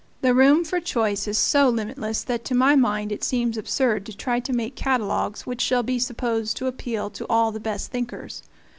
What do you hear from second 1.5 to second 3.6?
limitless that to my mind it seems